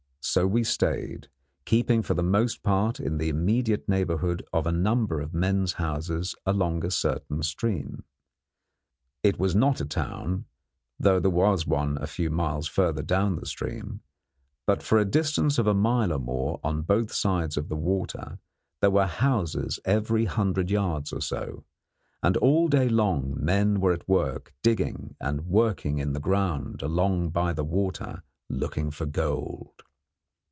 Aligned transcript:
So 0.23 0.45
we 0.45 0.63
stayed, 0.63 1.29
keeping 1.65 2.03
for 2.03 2.13
the 2.13 2.21
most 2.23 2.61
part 2.61 2.99
in 2.99 3.17
the 3.17 3.27
immediate 3.27 3.89
neighbourhood 3.89 4.45
of 4.53 4.67
a 4.67 4.71
number 4.71 5.19
of 5.19 5.33
men's 5.33 5.73
houses 5.73 6.35
along 6.45 6.85
a 6.85 6.91
certain 6.91 7.41
stream. 7.41 8.03
It 9.23 9.39
was 9.39 9.55
not 9.55 9.81
a 9.81 9.85
town, 9.85 10.45
though 10.99 11.19
there 11.19 11.31
was 11.31 11.65
one 11.65 11.97
a 11.99 12.05
few 12.05 12.29
miles 12.29 12.67
further 12.67 13.01
down 13.01 13.37
the 13.37 13.47
stream; 13.47 14.01
but 14.67 14.83
for 14.83 14.99
a 14.99 15.05
distance 15.05 15.57
of 15.57 15.65
a 15.65 15.73
mile 15.73 16.13
or 16.13 16.19
more 16.19 16.59
on 16.63 16.83
both 16.83 17.11
sides 17.11 17.57
of 17.57 17.67
the 17.67 17.75
water 17.75 18.37
there 18.79 18.91
were 18.91 19.07
houses 19.07 19.79
every 19.85 20.25
hundred 20.25 20.69
yards 20.69 21.11
or 21.11 21.19
so, 21.19 21.65
and 22.21 22.37
all 22.37 22.67
day 22.67 22.87
long 22.87 23.35
men 23.39 23.81
were 23.81 23.91
at 23.91 24.07
work 24.07 24.53
digging 24.61 25.15
and 25.19 25.47
working 25.47 25.97
in 25.97 26.13
the 26.13 26.19
ground 26.21 26.83
along 26.83 27.31
by 27.31 27.51
the 27.51 27.65
water 27.65 28.21
looking 28.51 28.91
for 28.91 29.07
gold. 29.07 29.83